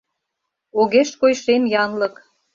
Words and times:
Огеш 0.79 1.09
кой 1.19 1.33
шем 1.43 1.63
янлык. 1.83 2.15